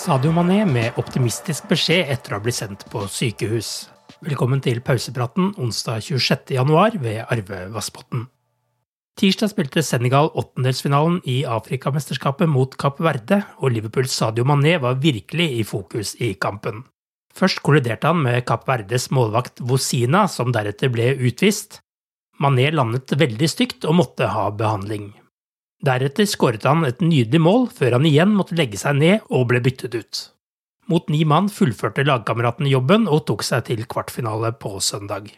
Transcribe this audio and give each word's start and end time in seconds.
Sadio 0.00 0.30
Mané 0.32 0.62
med 0.64 0.96
optimistisk 0.96 1.66
beskjed 1.68 2.08
etter 2.08 2.32
å 2.32 2.38
ha 2.38 2.40
blitt 2.40 2.56
sendt 2.56 2.86
på 2.88 3.02
sykehus. 3.04 3.90
Velkommen 4.24 4.62
til 4.64 4.78
pausepraten 4.80 5.50
onsdag 5.60 6.06
26.1 6.06 6.96
ved 7.02 7.18
Arve 7.26 7.58
Vassbotn. 7.74 8.22
Tirsdag 9.20 9.52
spilte 9.52 9.84
Senegal 9.84 10.30
åttendelsfinalen 10.40 11.18
i 11.28 11.42
Afrikamesterskapet 11.44 12.48
mot 12.48 12.78
Kapp 12.80 13.04
Verde, 13.04 13.42
og 13.60 13.74
Liverpools 13.74 14.16
Sadio 14.16 14.48
Mané 14.48 14.78
var 14.80 14.96
virkelig 15.04 15.50
i 15.58 15.68
fokus 15.68 16.14
i 16.16 16.32
kampen. 16.40 16.86
Først 17.36 17.60
kolliderte 17.60 18.08
han 18.08 18.24
med 18.24 18.46
Kapp 18.48 18.64
Verdes 18.72 19.10
målvakt 19.12 19.60
Vosina, 19.60 20.24
som 20.32 20.48
deretter 20.56 20.88
ble 20.88 21.12
utvist. 21.28 21.82
Mané 22.40 22.70
landet 22.72 23.12
veldig 23.20 23.52
stygt 23.52 23.84
og 23.84 24.00
måtte 24.00 24.32
ha 24.32 24.48
behandling. 24.48 25.10
Deretter 25.80 26.26
skåret 26.28 26.66
han 26.68 26.84
et 26.84 27.00
nydelig 27.00 27.40
mål, 27.40 27.70
før 27.72 27.96
han 27.96 28.06
igjen 28.08 28.34
måtte 28.36 28.56
legge 28.58 28.76
seg 28.80 28.98
ned 29.00 29.30
og 29.32 29.46
ble 29.48 29.62
byttet 29.64 29.96
ut. 29.96 30.22
Mot 30.92 31.06
ni 31.08 31.22
mann 31.24 31.48
fullførte 31.48 32.04
lagkameratene 32.04 32.68
jobben 32.68 33.06
og 33.08 33.24
tok 33.30 33.44
seg 33.46 33.64
til 33.70 33.86
kvartfinale 33.88 34.52
på 34.60 34.74
søndag. 34.84 35.30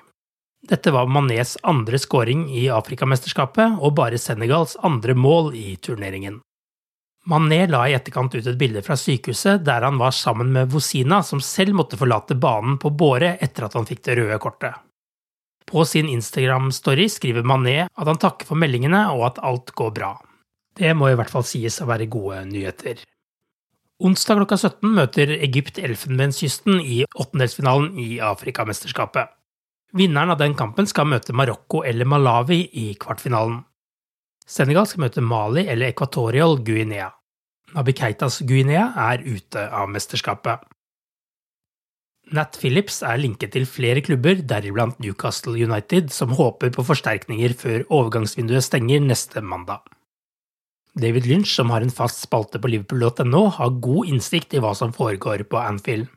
Dette 0.63 0.93
var 0.95 1.11
Manés 1.11 1.57
andre 1.67 1.99
skåring 1.99 2.47
i 2.55 2.69
Afrikamesterskapet 2.71 3.79
og 3.83 3.95
bare 3.99 4.19
Senegals 4.19 4.77
andre 4.83 5.15
mål 5.15 5.53
i 5.59 5.77
turneringen. 5.83 6.41
Mané 7.27 7.69
la 7.71 7.85
i 7.87 7.95
etterkant 7.95 8.35
ut 8.35 8.47
et 8.47 8.59
bilde 8.59 8.83
fra 8.83 8.97
sykehuset 8.99 9.63
der 9.63 9.85
han 9.87 9.99
var 9.99 10.15
sammen 10.15 10.51
med 10.55 10.73
Vosina, 10.73 11.21
som 11.23 11.43
selv 11.43 11.77
måtte 11.79 11.99
forlate 11.99 12.35
banen 12.35 12.81
på 12.83 12.91
båre 12.91 13.37
etter 13.39 13.69
at 13.69 13.77
han 13.79 13.87
fikk 13.87 14.03
det 14.09 14.19
røde 14.19 14.39
kortet. 14.43 14.75
På 15.67 15.85
sin 15.87 16.11
Instagram-story 16.11 17.07
skriver 17.11 17.47
Mané 17.47 17.85
at 17.87 18.07
han 18.09 18.19
takker 18.19 18.49
for 18.49 18.59
meldingene 18.59 19.05
og 19.15 19.29
at 19.31 19.43
alt 19.47 19.71
går 19.79 19.95
bra. 19.95 20.17
Det 20.79 20.93
må 20.97 21.11
i 21.11 21.17
hvert 21.19 21.33
fall 21.33 21.45
sies 21.47 21.81
å 21.83 21.89
være 21.89 22.09
gode 22.13 22.41
nyheter. 22.49 23.03
Onsdag 24.03 24.41
klokka 24.41 24.57
17 24.59 24.95
møter 24.97 25.31
Egypt 25.37 25.79
Elfenbenskysten 25.79 26.81
i 26.81 27.03
åttendelsfinalen 27.07 27.99
i 28.03 28.17
Afrikamesterskapet. 28.25 29.31
Vinneren 29.95 30.33
av 30.33 30.41
den 30.41 30.57
kampen 30.59 30.89
skal 30.89 31.07
møte 31.11 31.37
Marokko 31.37 31.85
eller 31.87 32.09
Malawi 32.09 32.65
i 32.81 32.87
kvartfinalen. 32.99 33.61
Senegal 34.49 34.89
skal 34.89 35.05
møte 35.05 35.23
Mali 35.23 35.67
eller 35.69 35.93
Equatorial 35.93 36.59
Guinea. 36.65 37.13
Nabi 37.77 37.95
Keitas 37.97 38.41
Guinea 38.49 38.89
er 39.13 39.23
ute 39.23 39.69
av 39.69 39.93
mesterskapet. 39.93 40.65
Nat 42.33 42.57
Phillips 42.57 43.03
er 43.05 43.21
linket 43.21 43.53
til 43.55 43.67
flere 43.69 44.01
klubber, 44.05 44.41
deriblant 44.41 45.01
Newcastle 45.05 45.53
United, 45.53 46.09
som 46.11 46.33
håper 46.39 46.73
på 46.73 46.85
forsterkninger 46.89 47.55
før 47.59 47.85
overgangsvinduet 47.93 48.65
stenger 48.65 49.05
neste 49.05 49.43
mandag. 49.45 49.85
David 50.99 51.27
Lynch, 51.27 51.55
som 51.57 51.71
har 51.73 51.81
en 51.81 51.93
fast 51.93 52.21
spalte 52.21 52.61
på 52.61 52.69
liverpool.no, 52.69 53.47
har 53.57 53.79
god 53.81 54.11
innsikt 54.13 54.53
i 54.53 54.61
hva 54.61 54.75
som 54.77 54.93
foregår 54.93 55.47
på 55.49 55.61
Anfield. 55.61 56.11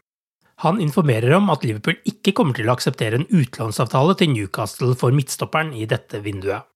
Han 0.63 0.79
informerer 0.83 1.35
om 1.35 1.49
at 1.51 1.63
Liverpool 1.67 1.97
ikke 2.07 2.31
kommer 2.35 2.55
til 2.55 2.69
å 2.69 2.75
akseptere 2.75 3.19
en 3.19 3.27
utlånsavtale 3.27 4.15
til 4.19 4.31
Newcastle 4.31 4.95
for 4.99 5.15
midtstopperen 5.15 5.73
i 5.75 5.87
dette 5.87 6.21
vinduet. 6.23 6.67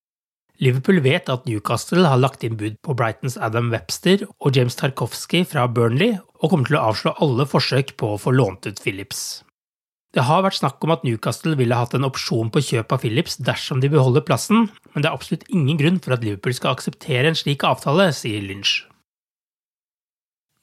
Liverpool 0.59 0.99
vet 0.99 1.29
at 1.31 1.45
Newcastle 1.47 2.03
har 2.03 2.19
lagt 2.19 2.43
inn 2.43 2.57
bud 2.59 2.75
på 2.83 2.95
Brightons 2.99 3.37
Adam 3.39 3.69
Webster 3.71 4.25
og 4.27 4.55
James 4.55 4.75
Tarkovsky 4.75 5.45
fra 5.47 5.67
Burnley, 5.71 6.17
og 6.43 6.51
kommer 6.51 6.67
til 6.67 6.79
å 6.79 6.89
avslå 6.91 7.15
alle 7.23 7.47
forsøk 7.47 7.95
på 7.99 8.15
å 8.15 8.19
få 8.19 8.35
lånt 8.35 8.67
ut 8.67 8.83
Phillips. 8.83 9.41
Det 10.15 10.25
har 10.25 10.41
vært 10.41 10.57
snakk 10.57 10.81
om 10.81 10.93
at 10.95 11.03
Newcastle 11.05 11.53
ville 11.59 11.77
hatt 11.77 11.93
en 11.93 12.07
opsjon 12.07 12.49
på 12.49 12.63
kjøp 12.65 12.95
av 12.95 13.03
Phillips 13.03 13.37
dersom 13.45 13.81
de 13.81 13.91
beholder 13.93 14.25
plassen, 14.25 14.65
men 14.93 15.03
det 15.03 15.09
er 15.09 15.13
absolutt 15.13 15.45
ingen 15.53 15.77
grunn 15.77 15.99
for 16.01 16.15
at 16.15 16.23
Liverpool 16.25 16.55
skal 16.57 16.73
akseptere 16.73 17.29
en 17.29 17.37
slik 17.37 17.65
avtale, 17.67 18.07
sier 18.17 18.41
Lynch. 18.41 18.79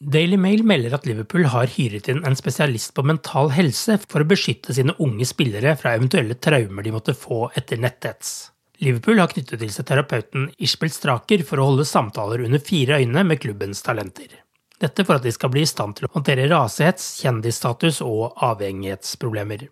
Daily 0.03 0.37
Mail 0.37 0.65
melder 0.67 0.93
at 0.99 1.07
Liverpool 1.09 1.47
har 1.49 1.71
hyret 1.73 2.11
inn 2.13 2.25
en 2.27 2.37
spesialist 2.37 2.93
på 2.97 3.05
mental 3.07 3.49
helse 3.55 3.97
for 4.03 4.21
å 4.21 4.29
beskytte 4.29 4.75
sine 4.77 4.93
unge 5.01 5.25
spillere 5.25 5.73
fra 5.81 5.95
eventuelle 5.97 6.37
traumer 6.37 6.85
de 6.85 6.93
måtte 6.93 7.15
få 7.17 7.47
etter 7.57 7.81
netthets. 7.81 8.51
Liverpool 8.83 9.23
har 9.23 9.31
knyttet 9.33 9.63
til 9.63 9.71
seg 9.73 9.87
terapeuten 9.89 10.51
Ishbel 10.61 10.93
Straker 10.93 11.47
for 11.49 11.63
å 11.63 11.71
holde 11.71 11.87
samtaler 11.89 12.45
under 12.45 12.61
fire 12.61 12.99
øyne 13.01 13.25
med 13.25 13.41
klubbens 13.41 13.81
talenter. 13.87 14.43
Dette 14.83 15.07
for 15.09 15.17
at 15.17 15.25
de 15.25 15.33
skal 15.33 15.51
bli 15.53 15.63
i 15.65 15.69
stand 15.69 15.97
til 15.97 16.09
å 16.09 16.13
håndtere 16.13 16.49
rasehets, 16.51 17.17
kjendisstatus 17.23 18.03
og 18.05 18.37
avhengighetsproblemer. 18.45 19.69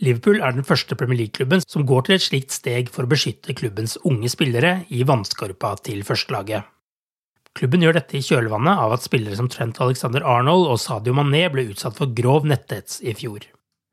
Liverpool 0.00 0.40
er 0.40 0.54
den 0.56 0.64
første 0.64 0.96
Premier 0.96 1.18
League-klubben 1.26 1.60
som 1.66 1.84
går 1.88 2.06
til 2.06 2.16
et 2.16 2.24
slikt 2.24 2.54
steg 2.56 2.88
for 2.92 3.04
å 3.04 3.10
beskytte 3.10 3.56
klubbens 3.56 3.98
unge 4.08 4.30
spillere 4.32 4.86
i 4.88 5.02
vannskorpa 5.04 5.74
til 5.84 6.00
førstelaget. 6.08 6.64
Klubben 7.58 7.84
gjør 7.84 7.98
dette 7.98 8.16
i 8.16 8.24
kjølvannet 8.24 8.80
av 8.80 8.94
at 8.94 9.04
spillere 9.04 9.36
som 9.36 9.50
Trent 9.52 9.80
Alexander 9.82 10.24
Arnold 10.24 10.70
og 10.70 10.80
Sadio 10.80 11.12
Mané 11.18 11.42
ble 11.52 11.66
utsatt 11.74 11.98
for 11.98 12.14
grov 12.16 12.46
netthets 12.48 13.02
i 13.02 13.12
fjor. 13.18 13.44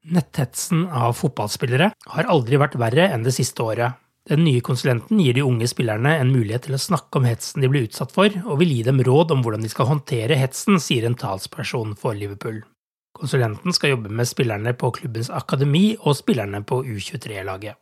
Netthetsen 0.07 0.85
av 0.87 1.17
fotballspillere 1.19 1.89
har 2.13 2.29
aldri 2.31 2.59
vært 2.61 2.77
verre 2.79 3.09
enn 3.11 3.25
det 3.25 3.33
siste 3.35 3.65
året, 3.65 3.97
den 4.27 4.43
nye 4.43 4.61
konsulenten 4.61 5.21
gir 5.23 5.37
de 5.37 5.43
unge 5.45 5.67
spillerne 5.71 6.17
en 6.19 6.31
mulighet 6.33 6.65
til 6.67 6.75
å 6.75 6.81
snakke 6.81 7.19
om 7.19 7.27
hetsen 7.29 7.63
de 7.63 7.69
blir 7.71 7.85
utsatt 7.87 8.11
for, 8.11 8.33
og 8.43 8.59
vil 8.59 8.73
gi 8.75 8.81
dem 8.83 8.99
råd 9.07 9.31
om 9.31 9.43
hvordan 9.43 9.63
de 9.63 9.71
skal 9.71 9.87
håndtere 9.87 10.35
hetsen, 10.35 10.81
sier 10.83 11.07
en 11.07 11.15
talsperson 11.15 11.93
for 11.99 12.17
Liverpool. 12.17 12.59
Konsulenten 13.17 13.73
skal 13.73 13.95
jobbe 13.95 14.11
med 14.13 14.27
spillerne 14.29 14.73
på 14.77 14.91
klubbens 14.99 15.31
akademi 15.33 15.95
og 16.03 16.19
spillerne 16.19 16.59
på 16.67 16.83
U23-laget. 16.83 17.79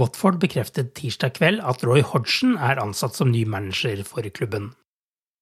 Watford 0.00 0.38
bekreftet 0.40 0.94
tirsdag 0.96 1.36
kveld 1.36 1.60
at 1.68 1.84
Roy 1.84 2.00
Hodgson 2.00 2.56
er 2.56 2.80
ansatt 2.80 3.18
som 3.18 3.28
ny 3.30 3.44
manager 3.44 4.00
for 4.08 4.24
klubben. 4.32 4.70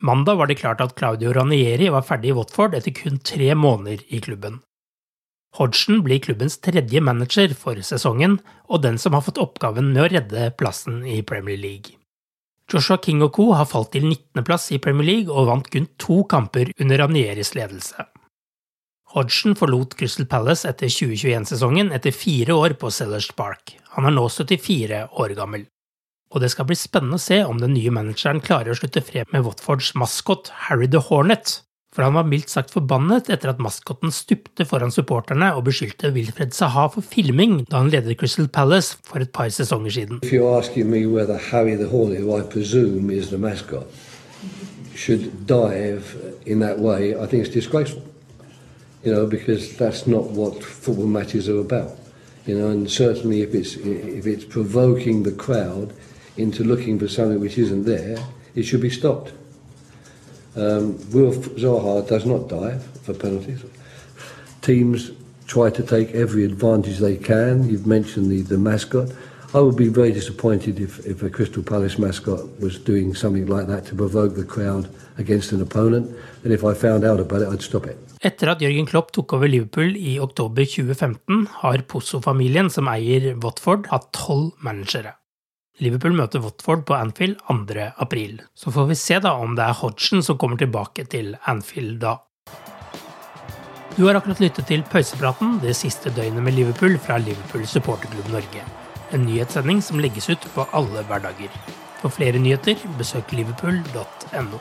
Mandag 0.02 0.40
var 0.40 0.50
det 0.50 0.58
klart 0.58 0.82
at 0.82 0.96
Claudio 0.98 1.30
Ranieri 1.36 1.86
var 1.92 2.02
ferdig 2.08 2.32
i 2.32 2.34
Watford 2.34 2.74
etter 2.74 2.94
kun 2.96 3.22
tre 3.22 3.54
måneder 3.54 4.02
i 4.08 4.18
klubben. 4.24 4.58
Hodgson 5.58 6.02
blir 6.06 6.20
klubbens 6.23 6.58
tredje 6.62 7.00
manager 7.02 7.55
for 7.58 7.81
sesongen, 7.82 8.38
og 8.70 8.85
den 8.85 9.00
som 9.02 9.17
har 9.17 9.25
fått 9.26 9.41
oppgaven 9.43 9.91
med 9.91 10.05
å 10.05 10.11
redde 10.12 10.52
plassen 10.58 11.02
i 11.02 11.20
Premier 11.26 11.58
League. 11.58 11.97
Joshua 12.70 13.00
King 13.02 13.25
og 13.26 13.32
co. 13.35 13.49
har 13.58 13.67
falt 13.67 13.91
til 13.97 14.06
19.-plass 14.06 14.69
i 14.76 14.79
Premier 14.79 15.08
League 15.08 15.35
og 15.35 15.49
vant 15.50 15.67
kun 15.73 15.88
to 15.99 16.23
kamper 16.31 16.70
under 16.79 17.02
Ranieris 17.02 17.56
ledelse. 17.58 18.06
Hodgson 19.11 19.56
forlot 19.58 19.97
Crystal 19.99 20.29
Palace 20.31 20.69
etter 20.70 20.87
2021-sesongen 20.87 21.91
etter 21.96 22.14
fire 22.14 22.55
år 22.55 22.76
på 22.79 22.93
Sellers 22.94 23.32
Park. 23.35 23.75
Han 23.96 24.06
er 24.06 24.14
nå 24.14 24.29
74 24.31 25.08
år 25.19 25.35
gammel. 25.35 25.67
Og 26.31 26.44
det 26.44 26.53
skal 26.53 26.69
bli 26.69 26.76
spennende 26.79 27.19
å 27.19 27.23
se 27.23 27.41
om 27.43 27.58
den 27.58 27.75
nye 27.75 27.91
manageren 27.91 28.38
klarer 28.44 28.70
å 28.70 28.79
slutte 28.79 29.03
fred 29.03 29.32
med 29.35 29.43
Watfords 29.49 29.96
maskot 29.99 30.53
Harry 30.69 30.87
the 30.87 31.03
Hornet, 31.08 31.56
for 31.90 32.06
han 32.06 32.14
var 32.14 32.26
mildt 32.31 32.50
sagt 32.52 32.70
forbannet 32.70 33.31
etter 33.34 33.50
at 33.50 33.62
maskotten 33.62 34.12
stupte 34.14 34.64
foran 34.69 34.92
supporterne 34.94 35.48
og 35.56 35.64
beskyldte 35.66 36.12
Wilfred 36.14 36.54
Saha 36.54 36.87
for 36.94 37.02
filming 37.02 37.64
da 37.66 37.81
han 37.81 37.90
ledet 37.90 38.19
Crystal 38.20 38.46
Palace 38.48 38.96
for 39.06 39.19
et 39.25 39.32
par 39.34 39.50
sesonger 39.50 39.90
siden. 39.90 40.20
Should 44.94 45.31
dive 45.48 46.02
in 46.44 46.60
that 46.60 46.78
way, 46.78 47.14
I 47.14 47.26
think 47.26 47.46
it's 47.46 47.54
disgraceful. 47.54 48.02
You 49.04 49.14
know, 49.14 49.26
because 49.26 49.76
that's 49.78 50.06
not 50.06 50.31
what 50.36 50.62
football 50.62 51.06
matches 51.06 51.48
are 51.48 51.60
about. 51.60 51.96
You 52.46 52.58
know, 52.58 52.69
and 52.69 52.90
certainly 52.90 53.40
if 53.40 53.54
it's 53.54 53.76
if 53.76 54.26
it's 54.26 54.44
provoking 54.44 55.22
the 55.22 55.32
crowd 55.32 55.93
into 56.36 56.64
looking 56.64 56.98
for 56.98 57.08
something 57.08 57.40
which 57.40 57.58
isn't 57.58 57.84
there, 57.84 58.19
it 58.54 58.64
should 58.64 58.82
be 58.82 58.90
stopped. 58.90 59.32
Um, 60.56 60.99
Wilf 61.12 61.37
Zaha 61.56 62.06
does 62.06 62.26
not 62.26 62.49
dive 62.49 62.82
for 63.02 63.14
penalties. 63.14 63.64
Teams 64.62 65.12
try 65.47 65.70
to 65.70 65.82
take 65.82 66.11
every 66.14 66.44
advantage 66.44 66.99
they 66.99 67.17
can. 67.17 67.69
You've 67.69 67.87
mentioned 67.87 68.31
the, 68.31 68.43
the 68.43 68.58
mascot. 68.58 69.11
I 69.52 69.58
would 69.58 69.76
be 69.76 69.88
very 69.88 70.12
disappointed 70.12 70.79
if, 70.79 71.05
if 71.06 71.23
a 71.23 71.31
Crystal 71.31 71.62
Palace 71.62 71.99
mascot 71.99 72.61
was 72.61 72.79
doing 72.79 73.14
something 73.14 73.47
like 73.47 73.67
that 73.67 73.85
to 73.87 73.94
provoke 73.97 74.37
the 74.37 74.44
crowd 74.44 74.88
against 75.19 75.52
an 75.52 75.61
opponent. 75.61 76.11
And 76.44 76.53
if 76.53 76.64
I 76.64 76.75
found 76.75 77.05
out 77.05 77.20
about 77.20 77.43
it, 77.43 77.49
I'd 77.49 77.62
stop 77.62 77.87
it. 77.87 77.99
Etter 78.23 78.50
at 78.53 78.61
Jørgen 78.61 78.87
Klopp 78.87 79.12
tok 79.12 79.32
over 79.32 79.49
Liverpool 79.49 79.96
i 79.96 80.19
oktober 80.20 80.67
2015, 80.69 81.46
har 81.62 81.82
Pozo-familien, 81.88 82.69
som 82.70 82.91
eier 82.93 83.32
Watford, 83.43 83.88
hatt 83.91 84.11
tolv 84.12 84.53
managere. 84.61 85.19
Liverpool 85.81 86.12
møter 86.12 86.43
Watford 86.44 86.82
på 86.85 86.93
Anfield 86.93 87.38
2. 87.49 87.85
april. 88.05 88.41
Så 88.55 88.73
får 88.75 88.91
vi 88.91 88.97
se 89.00 89.17
da 89.25 89.32
om 89.41 89.55
det 89.56 89.65
er 89.65 89.79
Hodgson 89.79 90.21
som 90.23 90.37
kommer 90.41 90.61
tilbake 90.61 91.06
til 91.09 91.32
Anfield 91.49 92.03
da. 92.03 92.19
Du 93.97 94.05
har 94.06 94.19
akkurat 94.19 94.43
lyttet 94.44 94.69
til 94.69 94.85
pausepraten 94.93 95.56
det 95.65 95.73
siste 95.79 96.12
døgnet 96.12 96.44
med 96.44 96.55
Liverpool 96.59 96.99
fra 97.00 97.17
Liverpool 97.19 97.65
supporterklubb 97.67 98.29
Norge. 98.32 98.67
En 99.17 99.25
nyhetssending 99.25 99.81
som 99.82 100.00
legges 100.05 100.29
ut 100.29 100.44
på 100.55 100.69
alle 100.77 101.03
hverdager. 101.09 101.56
For 102.03 102.12
flere 102.12 102.38
nyheter, 102.38 102.77
besøk 103.00 103.32
liverpool.no. 103.32 104.61